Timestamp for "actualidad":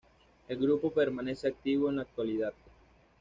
2.01-2.55